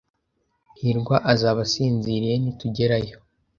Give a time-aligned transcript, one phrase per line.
[0.79, 3.15] hirwa azaba asinziriye nitugerayo.